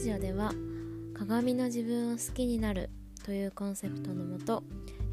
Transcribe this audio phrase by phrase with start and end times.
[0.00, 0.50] ジオでは
[1.12, 2.88] 鏡の自分を好きになる
[3.22, 4.62] というコンセプトのもと、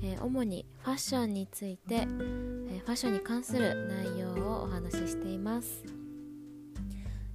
[0.01, 5.83] えー、主にファッションについて、えー、ファッションに関する内容をお話ししています、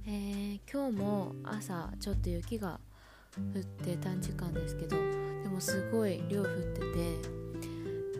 [0.07, 2.79] えー、今日も朝ちょっと雪が
[3.37, 4.97] 降って短時間ですけど
[5.43, 6.79] でもすごい量降って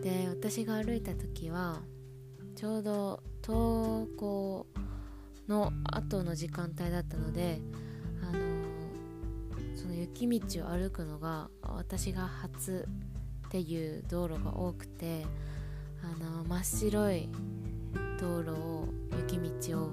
[0.00, 1.80] で私が歩いた時は
[2.54, 4.68] ちょうど登校
[5.48, 7.60] の後の時間帯だったので
[10.04, 12.86] 雪道を歩くのが私が初
[13.46, 15.24] っていう道路が多くて
[16.02, 17.28] あの真っ白い
[18.20, 19.38] 道路を雪
[19.70, 19.90] 道を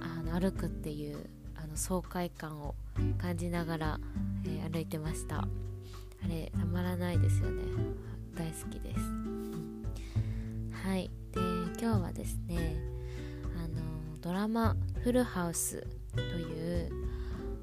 [0.00, 2.74] あの歩くっていうあの爽快感を
[3.18, 4.00] 感じながら、
[4.46, 5.36] えー、歩いてました。
[5.36, 5.46] あ
[6.26, 7.62] れたまらないですよね。
[8.34, 9.00] 大好きです。
[10.86, 11.10] はい。
[11.32, 11.40] で
[11.78, 12.78] 今日はですね
[13.58, 16.90] あのドラマ「フルハウス」という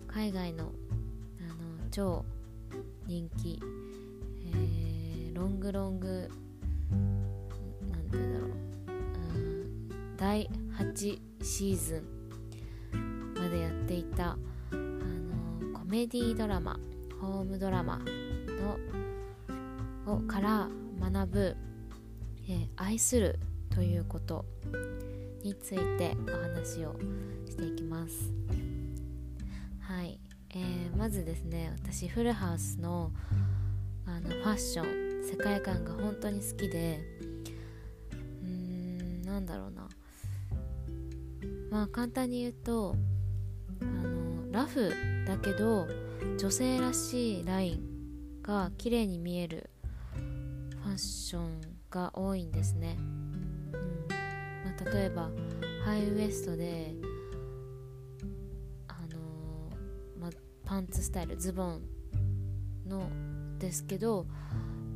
[0.08, 0.72] 海外のあの
[1.92, 2.24] 超
[3.06, 3.60] 人気、
[4.46, 6.30] えー、ロングロング
[7.92, 8.52] なんて言うんだろう、
[10.18, 12.02] 第8シーズ
[12.96, 14.38] ンまでやっていたあ
[14.74, 16.80] のコメディドラマ
[17.20, 18.00] ホームドラマ
[20.06, 21.58] のをから学ぶ、
[22.48, 23.38] えー、愛する
[23.70, 24.46] ということ
[25.44, 26.96] についてお話を
[27.46, 28.34] していきます。
[29.82, 30.20] はい、
[30.54, 33.12] えー、まずですね私フルハウスの
[34.06, 37.00] あのファッション世界観が本当に好きで
[38.44, 39.88] うーんなんだろうな。
[41.70, 42.96] まあ簡単に言うと
[43.82, 44.92] あのラフ
[45.26, 45.88] だけど
[46.38, 49.70] 女性らしいラインが綺麗に見える
[50.84, 52.98] ファッションが多いんですね。
[53.00, 53.72] うん。
[54.66, 55.30] ま例えば
[55.86, 56.94] ハイウエストで
[60.72, 61.82] パンツスタイルズボン
[62.88, 63.10] の
[63.60, 64.26] ですけど、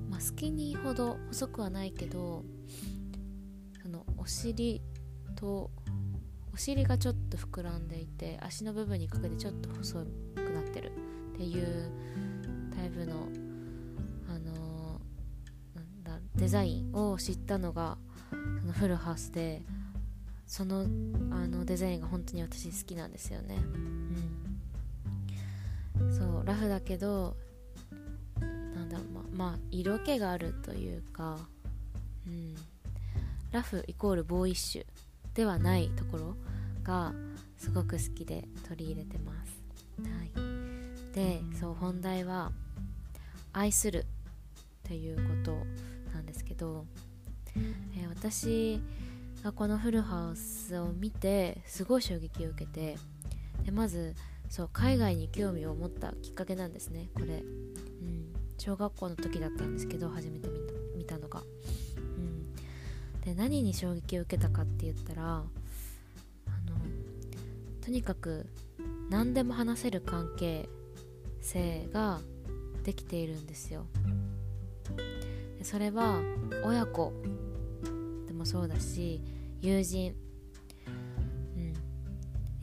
[0.09, 2.45] まスキニーほど細くはないけど
[3.83, 4.81] そのお尻
[5.35, 5.69] と
[6.53, 10.93] お尻がちょっと膨らんでいて足の部分にかけてちょっと細くなってる
[11.33, 11.91] っていう
[12.73, 13.27] タイプの、
[14.29, 17.97] あのー、なんだデザインを知ったのが
[18.61, 19.61] そのフルハウスで
[20.47, 20.85] その
[21.31, 23.57] あのデザインが本当に私好きなんですよね。
[23.57, 24.44] うん。
[26.45, 27.35] ラフだけど
[28.39, 31.37] なんだろうままあ色気があるというか
[32.27, 32.55] うん。
[33.55, 34.85] ラフイコールボーイッシュ
[35.33, 36.35] ではないところ
[36.83, 37.13] が
[37.57, 39.63] すごく好きで取り入れてます、
[40.01, 42.51] はい、でそう本題は
[43.53, 44.03] 愛するっ
[44.83, 45.57] ていうこと
[46.13, 46.85] なんですけど、
[47.95, 48.81] えー、私
[49.55, 52.97] このフルハウスを見てすごい衝撃を受けて
[53.63, 54.15] でまず
[54.49, 57.09] そう海外に興味を持ったきっかけなんですね。
[57.13, 61.41] これ、うん、小学校の時だったんですけど初めて見た見たのが、
[61.97, 62.51] うん、
[63.21, 65.45] で何に衝撃を受けたかって言ったらあの
[67.81, 68.47] とにかく
[69.09, 70.67] 何でも話せる関係
[71.41, 72.21] 性が
[72.83, 73.85] できているんですよ。
[75.61, 76.21] それは
[76.63, 77.11] 親子。
[78.27, 79.21] でもそうだし
[79.61, 80.15] 友人。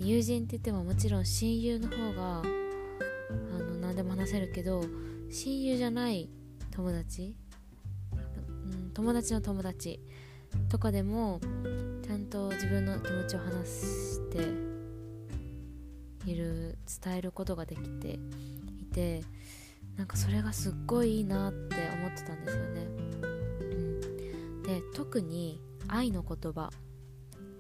[0.05, 4.85] 友人って言ってももちろん親友の方があの何でも話せるけど
[5.31, 6.29] 親友じゃない
[6.73, 7.35] 友達、
[8.13, 10.01] うん、友達の友達
[10.69, 11.41] とかでも
[12.03, 14.39] ちゃんと自分の気持ちを話して
[16.31, 18.19] いる伝えることができて
[18.81, 19.23] いて
[19.97, 22.87] なんかそれがすっごいいいなって思ってたんですよね、
[23.61, 26.71] うん、で特に愛の言葉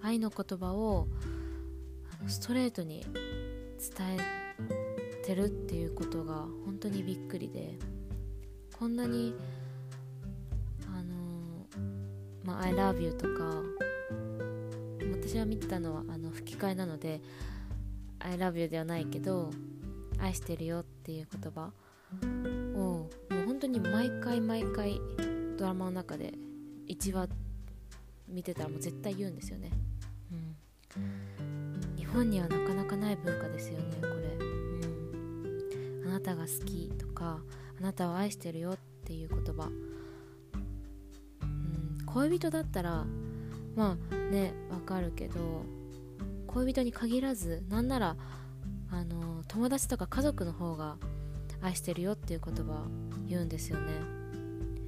[0.02, 1.06] 愛の言葉を
[2.26, 3.04] ストレートに
[3.78, 7.78] 伝えてるっていうことが本当にびっくりで。
[8.82, 9.32] こんなに
[10.88, 11.66] あの
[12.42, 13.62] まあ「I love you」とか
[15.20, 17.20] 私は見てたのはあの吹き替えなので
[18.18, 19.52] 「I love you」ではないけど
[20.18, 21.72] 「愛してるよ」っていう言葉
[22.74, 25.00] をもう本当に毎回毎回
[25.56, 26.34] ドラマの中で
[26.88, 27.28] 1話
[28.26, 29.70] 見てたらもう絶対言うんですよね。
[30.90, 31.71] 日
[32.12, 34.12] 本にはなかなかない文化ですよねこれ、
[34.46, 37.40] うん、あなたが好きとか
[37.78, 39.68] あなたを愛してるよっていう言葉、
[41.42, 43.04] うん、恋人だったら
[43.74, 45.64] まあねわかるけど
[46.46, 48.16] 恋人に限らずなんなら
[48.90, 50.96] あの友達とか家族の方が
[51.62, 52.86] 愛してるよっていう言葉
[53.26, 53.92] 言うんですよね、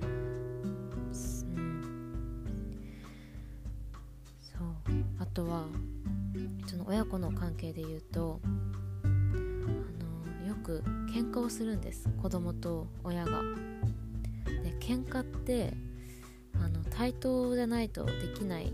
[0.02, 1.44] うん、そう。
[5.18, 5.93] あとはそ
[6.86, 8.40] 親子の関係で言うと
[9.02, 9.08] あ
[10.44, 13.42] のよく喧嘩をするんです子供と親が。
[14.44, 15.72] で喧嘩って
[16.54, 18.72] あの対等じゃないとできない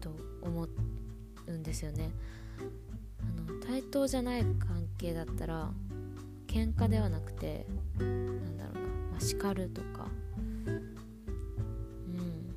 [0.00, 0.10] と
[0.42, 0.68] 思
[1.46, 2.10] うんですよね。
[3.20, 5.70] あの対等じゃない関係だったら
[6.46, 7.66] 喧嘩ではなくて
[7.98, 8.80] なんだろうな、
[9.12, 10.08] まあ、叱るとか
[10.66, 10.70] う
[12.12, 12.54] ん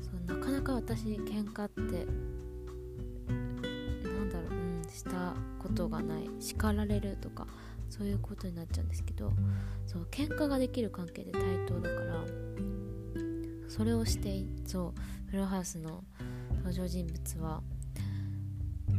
[0.00, 2.06] そうなかなか私喧嘩って
[5.68, 7.46] ことがない叱られるとか
[7.90, 9.32] そういうことになっちゃうんですけど
[9.86, 12.24] そう喧嘩ができる関係で対等だから
[13.68, 16.02] それをしてそうフロハウスの
[16.56, 17.62] 登場人物は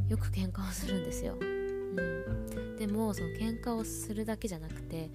[0.07, 5.11] よく喧嘩をするんですよ、うん、でもその喧嘩をするだけじゃなくて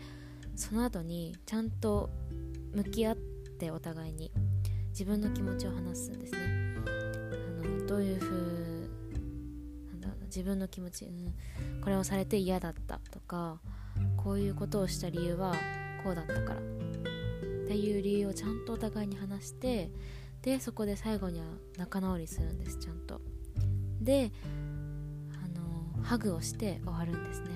[0.57, 2.11] その後にちゃんと
[2.75, 4.33] 向き合ってお互いに
[4.91, 6.39] 自分の気持ちを話すんですね。
[7.65, 8.74] あのどういう
[10.35, 13.61] 自分の気持ち、うん、これをされて嫌だったとか
[14.17, 15.55] こういうことをした理由は
[16.03, 16.63] こうだったからっ
[17.69, 19.93] ていう理由をちゃんとお互いに話して
[20.43, 21.47] でそこで最後には
[21.79, 23.21] 仲直りするんですちゃんと。
[24.01, 24.33] で
[25.33, 25.49] あ
[25.99, 27.47] のハグをして終わるんですね。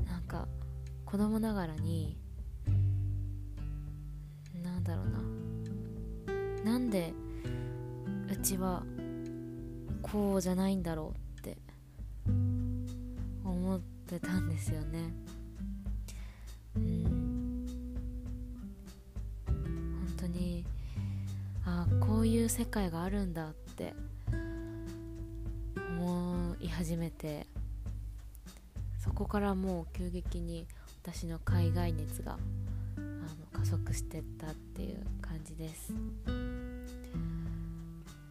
[0.00, 0.04] うん。
[0.04, 0.48] なんか
[1.06, 2.18] 子供ながらに
[4.62, 5.06] なんだろう
[6.64, 6.72] な。
[6.72, 7.14] なんで
[8.30, 8.82] うちは
[10.02, 11.56] こうじゃないんだろうって
[13.44, 15.12] 思ってたんですよね。
[16.76, 17.66] うん。
[19.46, 20.64] 本当に
[21.64, 23.94] ああこういう世界があるんだって
[25.98, 27.46] 思い始めて
[28.98, 30.66] そこからもう急激に
[31.02, 35.92] 私の海外熱があの加速してったっていう感じです。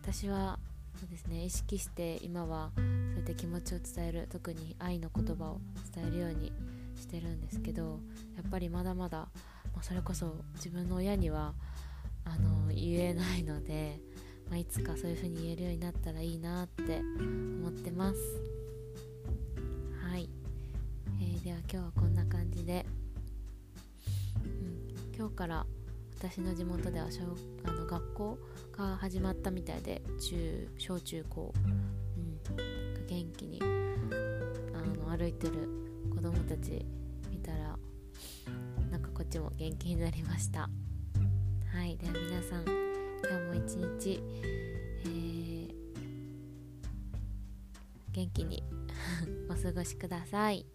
[0.02, 0.60] 私は
[1.00, 1.46] そうですね。
[1.46, 5.60] 意識して今はそうやって気持ちを伝える特に愛の言葉を
[5.94, 6.52] 伝えるように
[6.96, 8.00] してるんですけど
[8.36, 11.54] やっぱりまだまだ、まあ、それこそ自分の親には
[12.24, 14.00] あの言えないので、
[14.50, 18.20] まあ、いつかそういう風に言えるようになったらいいなって思ってます。
[20.10, 20.30] はい、
[21.20, 22.86] えー、では今日はこんな感じで、
[24.44, 25.66] うん、今日から
[26.28, 27.22] 私の地元では小
[27.66, 28.40] あの学校
[28.76, 33.66] が始まったみたいで中小中高、うん、元気にあ
[35.12, 35.70] の歩いてる
[36.10, 36.84] 子供たち
[37.30, 37.78] 見たら
[38.90, 40.68] なんかこっちも元気になりましたは
[41.86, 44.20] いでは皆さん今日も一日、
[45.06, 45.72] えー、
[48.14, 48.64] 元気に
[49.48, 50.66] お過ごしください。